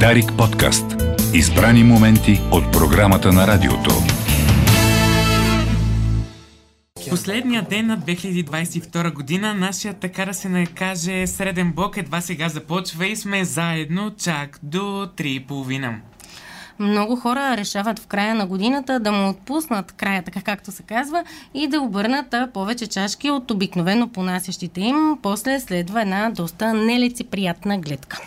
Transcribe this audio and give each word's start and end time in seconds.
Дарик 0.00 0.32
подкаст. 0.38 0.84
Избрани 1.34 1.84
моменти 1.84 2.40
от 2.52 2.72
програмата 2.72 3.32
на 3.32 3.46
радиото. 3.46 3.90
Последния 7.10 7.62
ден 7.62 7.86
на 7.86 7.98
2022 7.98 9.12
година, 9.12 9.54
нашия 9.54 9.94
така 9.94 10.24
да 10.24 10.34
се 10.34 10.48
накаже 10.48 11.26
среден 11.26 11.72
блок 11.72 11.96
едва 11.96 12.20
сега 12.20 12.48
започва 12.48 13.06
и 13.06 13.16
сме 13.16 13.44
заедно 13.44 14.10
чак 14.18 14.58
до 14.62 14.78
3.30. 15.16 15.94
Много 16.78 17.16
хора 17.16 17.56
решават 17.56 17.98
в 17.98 18.06
края 18.06 18.34
на 18.34 18.46
годината 18.46 19.00
да 19.00 19.12
му 19.12 19.28
отпуснат 19.28 19.92
края, 19.92 20.22
така 20.22 20.40
както 20.42 20.72
се 20.72 20.82
казва, 20.82 21.24
и 21.54 21.68
да 21.68 21.80
обърнат 21.80 22.34
повече 22.54 22.86
чашки 22.86 23.30
от 23.30 23.50
обикновено 23.50 24.08
понасящите 24.08 24.80
им. 24.80 25.18
После 25.22 25.60
следва 25.60 26.02
една 26.02 26.30
доста 26.30 26.74
нелицеприятна 26.74 27.78
гледка. 27.78 28.20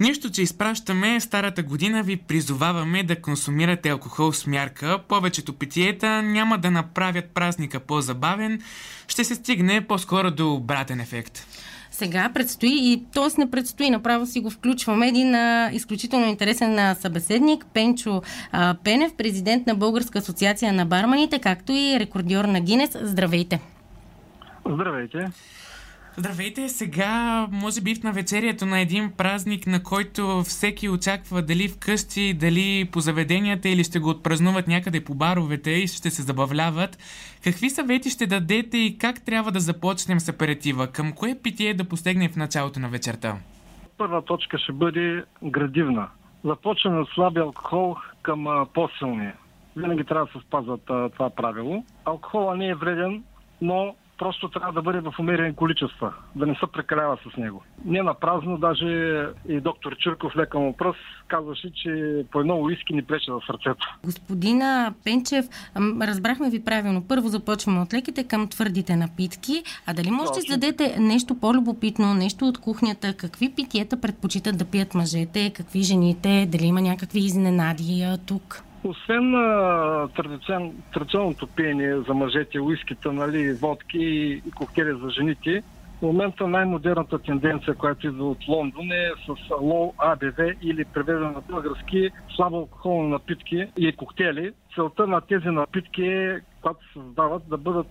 Нищо, 0.00 0.30
че 0.30 0.42
изпращаме 0.42 1.20
старата 1.20 1.62
година, 1.62 2.02
ви 2.02 2.16
призоваваме 2.16 3.02
да 3.02 3.20
консумирате 3.20 3.88
алкохол 3.88 4.32
с 4.32 4.46
мярка. 4.46 4.98
Повечето 5.08 5.52
питиета 5.52 6.22
няма 6.22 6.58
да 6.58 6.70
направят 6.70 7.24
празника 7.34 7.80
по-забавен, 7.80 8.60
ще 9.08 9.24
се 9.24 9.34
стигне 9.34 9.80
по-скоро 9.80 10.30
до 10.30 10.54
обратен 10.54 11.00
ефект. 11.00 11.46
Сега 11.90 12.30
предстои 12.34 12.92
и 12.92 13.04
т.е. 13.14 13.40
не 13.40 13.50
предстои, 13.50 13.90
направо 13.90 14.26
си 14.26 14.40
го 14.40 14.50
включваме 14.50 15.08
един 15.08 15.34
а, 15.34 15.70
изключително 15.72 16.26
интересен 16.26 16.78
а, 16.78 16.94
събеседник, 16.94 17.66
Пенчо 17.74 18.22
а, 18.52 18.74
Пенев, 18.84 19.12
президент 19.18 19.66
на 19.66 19.74
Българска 19.74 20.18
асоциация 20.18 20.72
на 20.72 20.86
барманите, 20.86 21.38
както 21.38 21.72
и 21.72 22.00
рекордьор 22.00 22.44
на 22.44 22.60
Гинес. 22.60 22.96
Здравейте! 23.02 23.60
Здравейте! 24.66 25.30
Здравейте! 26.20 26.68
Сега, 26.68 27.46
може 27.52 27.80
би 27.80 27.94
в 27.94 28.02
навечерието 28.02 28.66
на 28.66 28.80
един 28.80 29.12
празник, 29.16 29.66
на 29.66 29.82
който 29.82 30.42
всеки 30.42 30.88
очаква 30.88 31.42
дали 31.42 31.68
вкъщи, 31.68 32.34
дали 32.34 32.88
по 32.92 33.00
заведенията 33.00 33.68
или 33.68 33.84
ще 33.84 33.98
го 33.98 34.08
отпразнуват 34.08 34.68
някъде 34.68 35.04
по 35.04 35.14
баровете 35.14 35.70
и 35.70 35.86
ще 35.86 36.10
се 36.10 36.22
забавляват. 36.22 36.98
Какви 37.44 37.70
съвети 37.70 38.10
ще 38.10 38.26
дадете 38.26 38.78
и 38.78 38.98
как 38.98 39.24
трябва 39.24 39.52
да 39.52 39.60
започнем 39.60 40.20
с 40.20 40.28
аперитива? 40.28 40.86
Към 40.86 41.12
кое 41.12 41.38
питие 41.42 41.74
да 41.74 41.88
постигнем 41.88 42.30
в 42.30 42.36
началото 42.36 42.80
на 42.80 42.88
вечерта? 42.88 43.36
Първа 43.98 44.24
точка 44.24 44.58
ще 44.58 44.72
бъде 44.72 45.24
градивна. 45.42 46.08
Започваме 46.44 47.00
от 47.00 47.08
слаби 47.08 47.40
алкохол 47.40 47.96
към 48.22 48.66
по-силния. 48.74 49.34
Винаги 49.76 50.04
трябва 50.04 50.26
да 50.26 50.32
се 50.32 50.46
спазват 50.46 50.82
това 51.12 51.30
правило. 51.30 51.84
Алкохола 52.04 52.56
не 52.56 52.68
е 52.68 52.74
вреден, 52.74 53.22
но 53.60 53.94
просто 54.20 54.48
трябва 54.48 54.72
да 54.72 54.82
бъде 54.82 55.00
в 55.00 55.14
умерени 55.18 55.54
количества, 55.54 56.12
да 56.36 56.46
не 56.46 56.54
се 56.54 56.66
прекалява 56.72 57.16
с 57.16 57.36
него. 57.36 57.62
Не 57.84 58.02
на 58.02 58.14
празно, 58.14 58.58
даже 58.58 58.86
и 59.48 59.60
доктор 59.60 59.96
Чурков 59.96 60.36
лека 60.36 60.58
му 60.58 60.76
пръст 60.76 60.98
казваше, 61.28 61.72
че 61.74 62.22
по 62.32 62.40
едно 62.40 62.60
уиски 62.60 62.94
ни 62.94 63.02
плече 63.02 63.32
в 63.32 63.40
сърцето. 63.46 63.98
Господина 64.04 64.94
Пенчев, 65.04 65.44
разбрахме 66.02 66.50
ви 66.50 66.64
правилно. 66.64 67.04
Първо 67.08 67.28
започваме 67.28 67.80
от 67.80 67.94
леките 67.94 68.24
към 68.24 68.48
твърдите 68.48 68.96
напитки. 68.96 69.62
А 69.86 69.94
дали 69.94 70.10
можете 70.10 70.40
да 70.48 70.58
дадете 70.58 70.96
нещо 71.00 71.40
по-любопитно, 71.40 72.14
нещо 72.14 72.44
от 72.44 72.58
кухнята? 72.58 73.14
Какви 73.16 73.52
питиета 73.54 74.00
предпочитат 74.00 74.58
да 74.58 74.64
пият 74.64 74.94
мъжете, 74.94 75.52
какви 75.56 75.82
жените? 75.82 76.48
Дали 76.52 76.64
има 76.64 76.80
някакви 76.80 77.18
изненади 77.18 78.06
тук? 78.26 78.62
Освен 78.84 79.34
а, 79.34 80.08
традицион, 80.16 80.72
традиционното 80.94 81.46
пиене 81.46 82.00
за 82.00 82.14
мъжете, 82.14 82.60
уиските, 82.60 83.08
нали, 83.08 83.52
водки 83.52 83.98
и, 83.98 84.42
и 84.46 84.50
коктейли 84.50 84.98
за 85.02 85.10
жените, 85.10 85.62
в 86.00 86.02
момента 86.02 86.46
най-модерната 86.46 87.18
тенденция, 87.18 87.74
която 87.74 88.06
идва 88.06 88.30
от 88.30 88.48
Лондон 88.48 88.92
е 88.92 89.10
с 89.26 89.50
лоу 89.60 89.92
ABV 89.92 90.56
или 90.62 90.84
преведено 90.84 91.30
на 91.30 91.40
български 91.40 92.10
слабо 92.36 92.56
алкохолни 92.56 93.10
напитки 93.10 93.66
и 93.78 93.92
коктейли. 93.92 94.52
Целта 94.74 95.06
на 95.06 95.20
тези 95.20 95.48
напитки 95.48 96.02
е, 96.02 96.40
когато 96.60 96.86
се 96.86 96.92
създават, 96.92 97.48
да 97.48 97.56
бъдат 97.56 97.86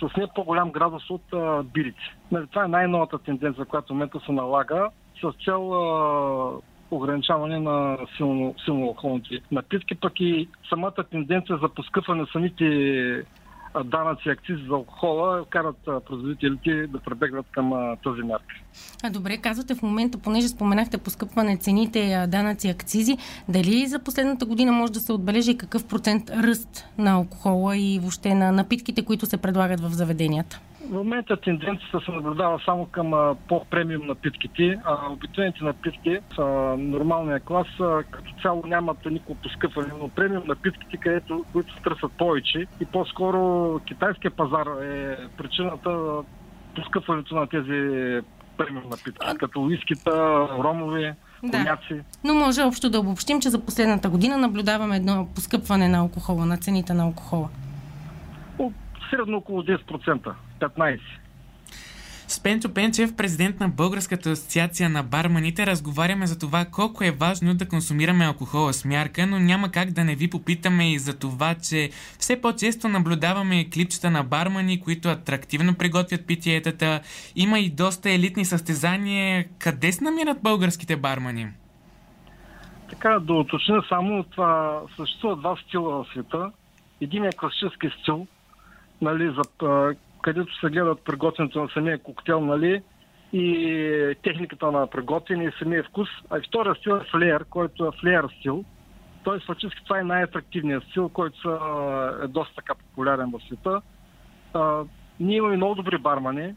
с 0.00 0.16
не 0.16 0.26
по-голям 0.34 0.70
градус 0.70 1.10
от 1.10 1.32
а, 1.32 1.62
бирите. 1.62 2.16
Нали, 2.32 2.46
това 2.46 2.64
е 2.64 2.68
най-новата 2.68 3.18
тенденция, 3.18 3.64
която 3.64 3.86
в 3.86 3.90
момента 3.90 4.20
се 4.26 4.32
налага 4.32 4.88
с 5.20 5.44
цел 5.44 5.74
а, 5.74 6.52
ограничаване 6.90 7.60
на 7.60 7.98
силно, 8.16 8.54
силно 8.64 8.86
алкохолните 8.86 9.40
напитки, 9.52 9.94
пък 9.94 10.12
и 10.20 10.48
самата 10.68 11.04
тенденция 11.10 11.58
за 11.62 11.68
поскъпване 11.68 12.26
самите 12.32 12.64
данъци 13.84 14.22
и 14.28 14.30
акцизи 14.30 14.62
за 14.68 14.74
алкохола 14.74 15.44
карат 15.50 15.76
производителите 16.06 16.86
да 16.86 16.98
пребегнат 16.98 17.46
към 17.50 17.96
този 18.02 18.22
мярка. 18.22 18.54
А 19.04 19.10
добре, 19.10 19.36
казвате 19.36 19.74
в 19.74 19.82
момента, 19.82 20.18
понеже 20.18 20.48
споменахте 20.48 20.98
поскъпване 20.98 21.56
цените, 21.56 22.26
данъци, 22.28 22.68
акцизи, 22.68 23.16
дали 23.48 23.86
за 23.86 23.98
последната 23.98 24.46
година 24.46 24.72
може 24.72 24.92
да 24.92 25.00
се 25.00 25.12
отбележи 25.12 25.58
какъв 25.58 25.88
процент 25.88 26.30
ръст 26.30 26.84
на 26.98 27.10
алкохола 27.10 27.76
и 27.76 27.98
въобще 27.98 28.34
на 28.34 28.52
напитките, 28.52 29.04
които 29.04 29.26
се 29.26 29.36
предлагат 29.36 29.80
в 29.80 29.90
заведенията? 29.90 30.60
В 30.88 30.92
момента 30.92 31.36
тенденцията 31.36 32.00
се 32.04 32.10
наблюдава 32.10 32.60
само 32.64 32.86
към 32.86 33.36
по-премиум 33.48 34.06
напитките. 34.06 34.78
А 34.84 35.12
обикновените 35.12 35.64
напитки 35.64 36.18
са 36.34 36.44
нормалния 36.78 37.40
клас, 37.40 37.66
като 38.10 38.32
цяло 38.42 38.62
нямат 38.66 39.04
никакво 39.04 39.34
поскъпване, 39.34 39.88
но 40.00 40.08
премиум 40.08 40.42
напитките, 40.46 40.96
където, 40.96 41.44
които 41.52 41.74
се 41.74 41.80
търсят 41.82 42.12
повече 42.12 42.66
и 42.80 42.84
по-скоро 42.84 43.80
китайския 43.86 44.30
пазар 44.30 44.66
е 44.82 45.16
причината 45.36 46.22
поскъпването 46.74 47.34
на 47.34 47.46
тези 47.46 48.20
премиум 48.56 48.84
напитки, 48.90 49.26
като 49.38 49.62
уискита, 49.62 50.48
ромови, 50.58 51.12
да. 51.42 51.78
Но 52.24 52.34
може 52.34 52.62
общо 52.62 52.90
да 52.90 53.00
обобщим, 53.00 53.40
че 53.40 53.48
за 53.48 53.64
последната 53.64 54.08
година 54.08 54.38
наблюдаваме 54.38 54.96
едно 54.96 55.28
поскъпване 55.34 55.88
на 55.88 55.98
алкохола, 55.98 56.46
на 56.46 56.56
цените 56.56 56.94
на 56.94 57.02
алкохола. 57.02 57.48
Средно 59.10 59.36
около 59.36 59.62
10%. 59.62 60.32
15. 60.58 60.98
С 62.30 62.42
Пенчо 62.42 62.74
Пенчев, 62.74 63.16
президент 63.16 63.60
на 63.60 63.68
Българската 63.68 64.30
асоциация 64.30 64.88
на 64.88 65.02
барманите, 65.02 65.66
разговаряме 65.66 66.26
за 66.26 66.38
това 66.38 66.64
колко 66.64 67.04
е 67.04 67.10
важно 67.10 67.54
да 67.54 67.68
консумираме 67.68 68.26
алкохола 68.26 68.72
с 68.72 68.84
мярка, 68.84 69.26
но 69.26 69.38
няма 69.38 69.70
как 69.70 69.90
да 69.90 70.04
не 70.04 70.14
ви 70.14 70.30
попитаме 70.30 70.92
и 70.92 70.98
за 70.98 71.18
това, 71.18 71.54
че 71.54 71.90
все 72.18 72.40
по-често 72.40 72.88
наблюдаваме 72.88 73.70
клипчета 73.70 74.10
на 74.10 74.22
бармани, 74.22 74.80
които 74.80 75.08
атрактивно 75.08 75.74
приготвят 75.74 76.26
питиетата. 76.26 77.00
Има 77.36 77.58
и 77.58 77.70
доста 77.70 78.10
елитни 78.10 78.44
състезания. 78.44 79.44
Къде 79.58 79.92
се 79.92 80.04
намират 80.04 80.42
българските 80.42 80.96
бармани? 80.96 81.46
Така, 82.90 83.18
да 83.18 83.32
уточня 83.32 83.82
само, 83.88 84.24
това 84.24 84.80
съществува 84.96 85.36
два 85.36 85.56
стила 85.56 86.04
в 86.04 86.06
света. 86.12 86.50
Един 87.00 87.24
е 87.24 87.32
класически 87.32 87.90
стил, 88.00 88.26
нали, 89.02 89.34
за 89.36 89.42
където 90.28 90.58
се 90.58 90.68
гледат 90.68 91.04
приготвянето 91.04 91.62
на 91.62 91.68
самия 91.68 91.98
коктейл, 91.98 92.40
нали, 92.40 92.82
и 93.32 94.14
техниката 94.22 94.72
на 94.72 94.86
приготвяне 94.86 95.44
и 95.44 95.52
самия 95.58 95.84
вкус. 95.84 96.08
А 96.30 96.38
и 96.38 96.42
втория 96.48 96.74
стил 96.74 96.92
е 96.92 97.10
флеер, 97.10 97.44
който 97.50 97.86
е 97.86 98.00
флеер 98.00 98.28
стил. 98.38 98.64
Тоест, 99.24 99.46
фактически 99.46 99.84
това 99.84 99.98
е 100.00 100.04
най-атрактивният 100.04 100.84
стил, 100.84 101.08
който 101.08 101.50
е 102.24 102.26
доста 102.26 102.54
така 102.54 102.74
популярен 102.74 103.30
в 103.30 103.40
света. 103.46 103.80
А, 104.54 104.82
ние 105.20 105.36
имаме 105.36 105.56
много 105.56 105.74
добри 105.74 105.98
бармани. 105.98 106.54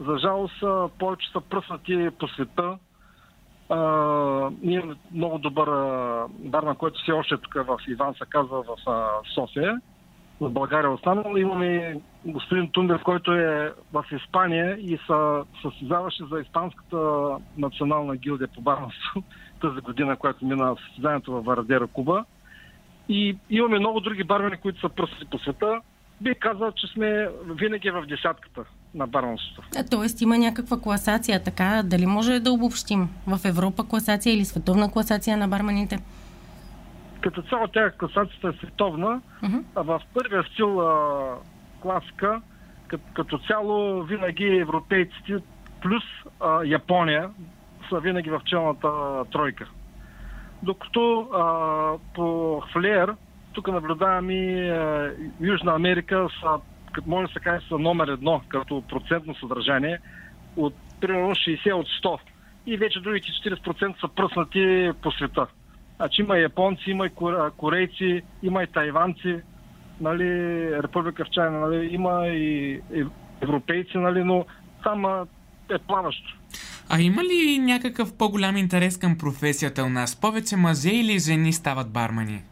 За 0.00 0.18
жалост, 0.18 0.64
повече 0.98 1.30
са 1.32 1.40
пръснати 1.40 2.10
по 2.18 2.28
света. 2.28 2.78
А, 3.68 3.78
ние 4.62 4.76
имаме 4.78 4.96
много 5.14 5.38
добър 5.38 5.68
барман, 6.28 6.76
който 6.76 7.00
все 7.02 7.12
още 7.12 7.36
тук 7.36 7.54
в 7.54 7.78
Иван 7.88 8.14
се 8.14 8.24
казва 8.30 8.62
в 8.62 8.76
София 9.34 9.80
в 10.40 10.50
България 10.50 10.90
останало. 10.90 11.36
Имаме 11.36 12.00
господин 12.26 12.70
Тундев, 12.70 13.02
който 13.02 13.32
е 13.32 13.72
в 13.92 14.04
Испания 14.12 14.76
и 14.80 14.98
са 15.06 15.44
състезаваше 15.62 16.24
за 16.30 16.40
Испанската 16.40 17.30
национална 17.58 18.16
гилдия 18.16 18.48
по 18.48 18.60
барнство 18.60 19.22
тази 19.60 19.80
година, 19.80 20.16
която 20.16 20.46
мина 20.46 20.64
в 20.64 20.78
състезанието 20.86 21.32
в 21.32 21.40
Варадера, 21.42 21.86
Куба. 21.86 22.24
И 23.08 23.36
имаме 23.50 23.78
много 23.78 24.00
други 24.00 24.24
бармени, 24.24 24.56
които 24.56 24.80
са 24.80 24.88
пръсти 24.88 25.24
по 25.30 25.38
света. 25.38 25.80
Би 26.20 26.34
казал, 26.34 26.72
че 26.72 26.86
сме 26.86 27.28
винаги 27.46 27.90
в 27.90 28.06
десятката 28.06 28.64
на 28.94 29.06
барменството. 29.06 29.68
Тоест 29.90 30.20
има 30.20 30.38
някаква 30.38 30.80
класация, 30.80 31.44
така? 31.44 31.82
Дали 31.84 32.06
може 32.06 32.40
да 32.40 32.52
обобщим? 32.52 33.08
В 33.26 33.40
Европа 33.44 33.88
класация 33.88 34.34
или 34.34 34.44
световна 34.44 34.92
класация 34.92 35.36
на 35.36 35.48
бармените? 35.48 35.98
Като 37.20 37.42
цяло 37.42 37.68
тя 37.68 37.90
класацията 37.90 38.48
е 38.48 38.52
световна, 38.52 39.20
uh-huh. 39.42 39.62
а 39.74 39.82
в 39.82 40.00
първия 40.14 40.44
стил 40.52 40.80
а, 40.80 41.34
класка, 41.80 42.40
като, 43.14 43.38
цяло 43.38 44.02
винаги 44.02 44.58
европейците 44.58 45.38
плюс 45.82 46.02
а, 46.40 46.64
Япония 46.64 47.30
са 47.88 48.00
винаги 48.00 48.30
в 48.30 48.40
челната 48.44 48.90
тройка. 49.32 49.68
Докато 50.62 51.18
а, 51.20 51.44
по 52.14 52.62
флеер, 52.72 53.14
тук 53.52 53.68
наблюдаваме 53.68 54.34
и 54.34 54.70
а, 54.70 55.12
Южна 55.40 55.74
Америка 55.74 56.28
са, 56.40 56.60
може 57.06 57.26
да 57.26 57.32
се 57.32 57.40
каже, 57.40 57.66
са 57.68 57.78
номер 57.78 58.08
едно 58.08 58.40
като 58.48 58.82
процентно 58.88 59.34
съдържание 59.34 59.98
от 60.56 60.74
примерно 61.00 61.30
60 61.30 61.72
от 61.72 61.86
100 61.86 62.18
и 62.66 62.76
вече 62.76 63.00
другите 63.00 63.28
40% 63.28 64.00
са 64.00 64.08
пръснати 64.08 64.90
по 65.02 65.10
света. 65.10 65.46
Значи 65.96 66.22
има 66.22 66.38
японци, 66.38 66.90
има 66.90 67.06
и 67.06 67.10
корейци, 67.56 68.22
има 68.42 68.62
и 68.62 68.66
тайванци, 68.66 69.40
нали, 70.00 70.28
Република 70.82 71.24
в 71.24 71.30
Чайна, 71.30 71.60
нали, 71.60 71.88
има 71.92 72.26
и 72.26 72.80
европейци, 73.40 73.98
нали, 73.98 74.24
но 74.24 74.44
там 74.82 75.04
е 75.70 75.78
плаващо. 75.78 76.36
А 76.88 77.00
има 77.00 77.24
ли 77.24 77.58
някакъв 77.58 78.18
по-голям 78.18 78.56
интерес 78.56 78.98
към 78.98 79.18
професията 79.18 79.84
у 79.84 79.88
нас? 79.88 80.20
Повече 80.20 80.56
мъже 80.56 80.90
или 80.90 81.18
жени 81.18 81.52
стават 81.52 81.92
бармани? 81.92 82.42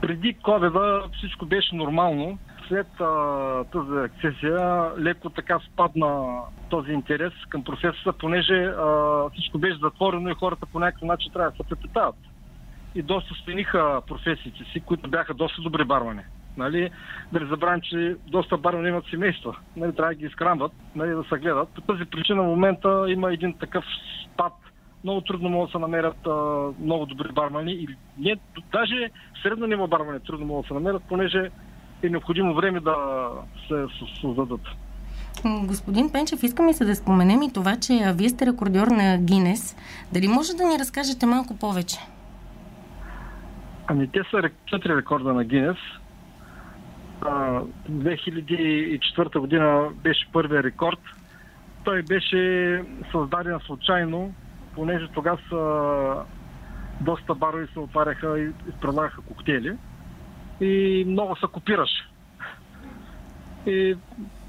Преди 0.00 0.34
коведа 0.34 1.02
всичко 1.18 1.46
беше 1.46 1.74
нормално. 1.74 2.38
След 2.68 2.86
а, 3.00 3.64
тази 3.64 3.98
акцесия 4.04 4.90
леко 4.98 5.30
така 5.30 5.58
спадна 5.72 6.40
този 6.70 6.92
интерес 6.92 7.32
към 7.48 7.64
професията, 7.64 8.12
понеже 8.12 8.54
а, 8.54 9.24
всичко 9.32 9.58
беше 9.58 9.78
затворено 9.82 10.30
и 10.30 10.34
хората 10.34 10.66
по 10.66 10.78
някакъв 10.78 11.08
начин 11.08 11.32
трябва 11.32 11.50
да 11.50 11.56
се 11.56 11.68
препитават. 11.68 12.16
И 12.94 13.02
доста 13.02 13.34
смениха 13.44 14.02
професиите 14.08 14.64
си, 14.72 14.80
които 14.80 15.10
бяха 15.10 15.34
доста 15.34 15.62
добри 15.62 15.84
бармани. 15.84 16.22
Нали, 16.56 16.90
да 17.32 17.40
не 17.40 17.46
забравим, 17.46 17.80
че 17.80 18.16
доста 18.26 18.56
бармани 18.56 18.88
имат 18.88 19.04
семейства. 19.10 19.56
Нали, 19.76 19.94
трябва 19.94 20.14
да 20.14 20.18
ги 20.18 20.26
изкрамват, 20.26 20.72
нали, 20.94 21.10
да 21.10 21.24
се 21.24 21.38
гледат. 21.38 21.68
По 21.68 21.80
тази 21.80 22.04
причина 22.04 22.42
в 22.42 22.46
момента 22.46 23.04
има 23.08 23.32
един 23.32 23.54
такъв 23.54 23.84
спад. 24.24 24.52
Много 25.04 25.20
трудно 25.20 25.48
могат 25.48 25.68
да 25.68 25.72
се 25.72 25.78
намерят 25.78 26.26
а, 26.26 26.30
много 26.80 27.06
добри 27.06 27.32
бармани. 27.32 27.72
И 27.72 27.88
не, 28.18 28.36
даже 28.72 29.10
средно 29.42 29.66
ниво 29.66 29.86
бармани 29.86 30.20
трудно 30.20 30.46
могат 30.46 30.64
да 30.64 30.68
се 30.68 30.74
намерят, 30.74 31.02
понеже 31.08 31.50
е 32.02 32.08
необходимо 32.08 32.54
време 32.54 32.80
да 32.80 32.96
се 33.68 33.86
създадат. 34.20 34.60
Господин 35.44 36.12
Пенчев, 36.12 36.42
искаме 36.42 36.72
се 36.72 36.84
да 36.84 36.96
споменем 36.96 37.42
и 37.42 37.52
това, 37.52 37.76
че 37.76 38.12
вие 38.14 38.28
сте 38.28 38.46
рекордьор 38.46 38.86
на 38.86 39.18
Гинес. 39.18 39.76
Дали 40.12 40.28
може 40.28 40.52
да 40.56 40.64
ни 40.64 40.78
разкажете 40.78 41.26
малко 41.26 41.58
повече? 41.58 41.98
Ами 43.86 44.08
те 44.08 44.20
са 44.30 44.42
четири 44.66 44.96
рекорда 44.96 45.34
на 45.34 45.44
Гинес. 45.44 45.76
2004 47.20 49.38
година 49.38 49.88
беше 49.94 50.28
първия 50.32 50.62
рекорд. 50.62 51.00
Той 51.84 52.02
беше 52.02 52.84
създаден 53.12 53.60
случайно, 53.66 54.34
понеже 54.74 55.08
тогава 55.08 55.38
са 55.48 56.14
доста 57.00 57.34
барови 57.34 57.66
се 57.72 57.78
отваряха 57.78 58.40
и 58.40 58.52
предлагаха 58.80 59.22
коктейли. 59.22 59.76
И 60.60 61.04
много 61.08 61.36
се 61.36 61.46
копираше. 61.52 62.08
И 63.66 63.96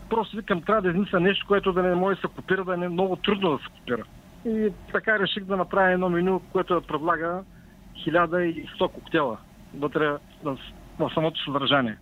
просто 0.10 0.38
викам, 0.38 0.62
трябва 0.62 0.82
да 0.82 0.90
измисля 0.90 1.20
нещо, 1.20 1.46
което 1.48 1.74
да 1.74 1.84
не 1.84 1.96
може 1.96 2.16
да 2.16 2.22
се 2.22 2.28
копира, 2.36 2.66
да 2.66 2.78
не 2.78 2.86
е 2.86 2.90
много 2.90 3.16
трудно 3.16 3.58
да 3.58 3.64
се 3.64 3.70
копира. 3.80 4.04
И 4.46 4.70
така 4.92 5.20
реших 5.20 5.44
да 5.44 5.58
направя 5.58 5.92
едно 5.92 6.10
меню, 6.10 6.42
което 6.52 6.74
да 6.74 6.88
предлага 6.88 7.44
1100 8.08 8.92
коктейла 8.92 9.38
вътре 9.74 10.18
в 10.44 10.58
самото 11.14 11.44
съдържание. 11.44 11.98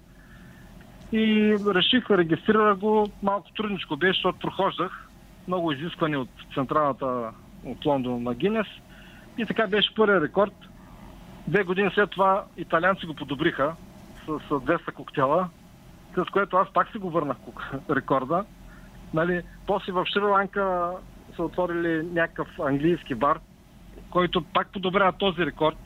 И 1.12 1.56
реших, 1.76 2.10
регистрирах 2.10 2.78
го, 2.78 3.10
малко 3.24 3.52
трудничко 3.54 3.98
беше, 3.98 4.18
защото 4.18 4.40
прохождах 4.40 5.10
много 5.48 5.72
изисквани 5.72 6.18
от 6.18 6.30
централата 6.54 7.32
от 7.66 7.86
Лондон 7.86 8.24
на 8.24 8.34
Гинес. 8.34 8.68
И 9.38 9.46
така 9.46 9.68
беше 9.68 9.96
първият 9.96 10.24
рекорд. 10.24 10.54
Две 11.48 11.64
години 11.64 11.92
след 11.94 12.10
това 12.10 12.44
италианци 12.58 13.06
го 13.06 13.14
подобриха 13.14 13.76
с 14.26 14.28
200 14.28 14.94
коктейла, 14.94 15.50
с 16.16 16.26
което 16.32 16.58
аз 16.58 16.74
пак 16.74 16.92
си 16.92 16.98
го 16.98 17.10
върнах 17.10 17.38
рекорда. 17.90 18.46
Нали, 19.14 19.42
после 19.68 19.92
в 19.92 20.06
Шри-Ланка 20.06 20.92
са 21.36 21.44
отворили 21.44 22.08
някакъв 22.14 22.48
английски 22.60 23.16
бар, 23.16 23.40
който 24.10 24.44
пак 24.54 24.68
подобрява 24.68 25.12
този 25.12 25.46
рекорд 25.46 25.78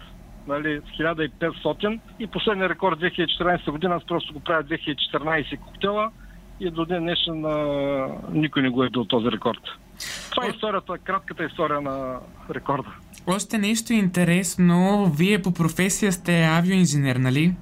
нали, 0.47 0.81
с 0.85 1.01
1500 1.01 1.99
и 2.19 2.27
последния 2.27 2.69
рекорд 2.69 2.99
2014 2.99 3.71
година, 3.71 3.95
аз 3.95 4.05
просто 4.05 4.33
го 4.33 4.39
правя 4.39 4.63
2014 4.63 5.59
коктейла 5.59 6.11
и 6.59 6.71
до 6.71 6.85
ден 6.85 7.03
днешен 7.03 7.45
а, 7.45 8.07
никой 8.31 8.61
не 8.61 8.69
го 8.69 8.83
е 8.83 8.89
бил 8.89 9.05
този 9.05 9.31
рекорд. 9.31 9.61
Това 10.31 10.45
е 10.45 10.49
историята, 10.49 10.97
кратката 11.03 11.45
история 11.45 11.81
на 11.81 12.19
рекорда. 12.49 12.89
Още 13.27 13.57
нещо 13.57 13.93
интересно. 13.93 15.05
Вие 15.17 15.41
по 15.41 15.53
професия 15.53 16.11
сте 16.11 16.43
авиоинженер, 16.43 17.15
нали? 17.15 17.55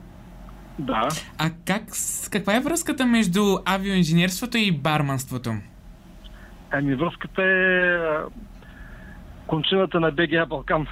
Да. 0.79 1.07
А 1.37 1.49
как, 1.67 1.83
каква 2.31 2.55
е 2.55 2.59
връзката 2.59 3.05
между 3.05 3.41
авиоинженерството 3.65 4.57
и 4.57 4.71
барманството? 4.71 5.53
Ами 6.71 6.95
връзката 6.95 7.43
е 7.43 7.99
кончината 9.47 9.99
на 9.99 10.11
БГА 10.11 10.45
Балкан 10.45 10.87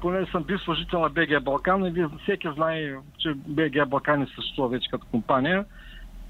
поне 0.00 0.26
съм 0.26 0.42
бил 0.42 0.58
служител 0.58 1.00
на 1.00 1.08
БГ 1.08 1.42
Балкан 1.42 1.86
и 1.86 2.06
всеки 2.22 2.48
знае, 2.54 2.94
че 3.18 3.34
БГ 3.34 3.88
Балкан 3.88 4.20
не 4.20 4.26
съществува 4.26 4.68
вече 4.68 4.90
като 4.90 5.06
компания. 5.10 5.64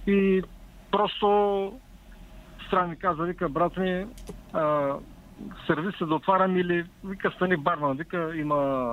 И 0.06 0.42
просто 0.90 1.72
страна 2.66 2.86
ми 2.86 2.96
каза, 2.96 3.22
вика, 3.22 3.48
брат 3.48 3.76
ми, 3.76 4.06
а, 4.52 4.92
сервиса 5.66 6.06
да 6.06 6.14
отварям 6.14 6.56
или 6.56 6.84
вика, 7.04 7.30
стани 7.30 7.56
барман, 7.56 7.96
вика, 7.96 8.32
има 8.36 8.92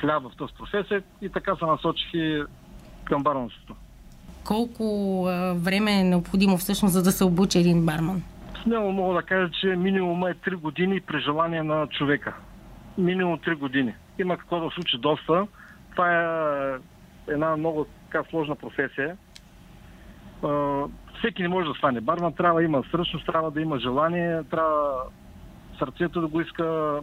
хляб 0.00 0.22
в 0.22 0.36
този 0.36 0.54
професия 0.54 1.02
и 1.22 1.28
така 1.28 1.56
се 1.56 1.64
насочих 1.64 2.14
и 2.14 2.42
към 3.04 3.22
барманството. 3.22 3.74
Колко 4.44 4.84
а, 5.26 5.54
време 5.54 6.00
е 6.00 6.04
необходимо 6.04 6.56
всъщност, 6.56 6.94
за 6.94 7.02
да 7.02 7.12
се 7.12 7.24
обучи 7.24 7.58
един 7.58 7.86
барман? 7.86 8.22
Смело 8.62 8.92
мога 8.92 9.14
да 9.14 9.22
кажа, 9.22 9.50
че 9.60 9.66
минимум 9.66 10.26
е 10.26 10.34
3 10.34 10.54
години 10.54 11.00
при 11.00 11.20
желание 11.20 11.62
на 11.62 11.86
човека 11.86 12.34
минимум 12.98 13.38
3 13.38 13.54
години. 13.54 13.94
Има 14.18 14.36
какво 14.36 14.60
да 14.60 14.70
случи 14.70 14.98
доста. 14.98 15.46
Това 15.90 16.12
е 16.12 16.78
една 17.32 17.56
много 17.56 17.86
така 18.10 18.30
сложна 18.30 18.56
професия. 18.56 19.16
Всеки 21.18 21.42
не 21.42 21.48
може 21.48 21.68
да 21.68 21.74
стане 21.74 22.00
барман. 22.00 22.32
Трябва 22.32 22.60
да 22.60 22.64
има 22.64 22.82
сръчност, 22.90 23.26
трябва 23.26 23.50
да 23.50 23.60
има 23.60 23.78
желание, 23.78 24.42
трябва 24.50 25.02
сърцето 25.78 26.20
да 26.20 26.26
го 26.26 26.40
иска, 26.40 27.00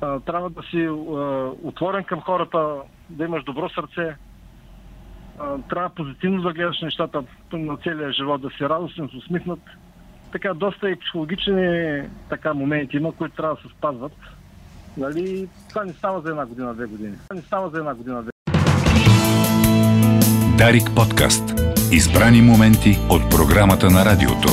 трябва 0.00 0.50
да 0.50 0.62
си 0.62 0.88
отворен 1.62 2.04
към 2.04 2.20
хората, 2.20 2.76
да 3.10 3.24
имаш 3.24 3.44
добро 3.44 3.68
сърце, 3.68 4.16
трябва 5.68 5.88
позитивно 5.88 6.42
да 6.42 6.52
гледаш 6.52 6.80
нещата 6.80 7.24
на 7.52 7.76
целия 7.76 8.12
живот, 8.12 8.40
да 8.40 8.50
си 8.50 8.68
радостен, 8.68 9.10
усмихнат. 9.16 9.60
Така, 10.32 10.54
доста 10.54 10.90
и 10.90 10.96
психологични 10.96 12.02
така 12.28 12.54
моменти 12.54 12.96
има, 12.96 13.12
които 13.12 13.36
трябва 13.36 13.54
да 13.54 13.60
се 13.62 13.68
спазват. 13.68 14.12
Нали, 14.96 15.48
това 15.68 15.84
не 15.84 15.92
става 15.92 16.20
за 16.20 16.30
една 16.30 16.46
година, 16.46 16.74
две 16.74 16.86
години. 16.86 17.12
Това 17.28 17.36
не 17.36 17.42
става 17.42 17.70
за 17.70 17.78
една 17.78 17.94
година, 17.94 18.22
две 18.22 18.30
Дарик 20.58 20.90
подкаст. 20.96 21.42
Избрани 21.92 22.42
моменти 22.42 22.98
от 23.10 23.30
програмата 23.30 23.90
на 23.90 24.04
радиото. 24.04 24.48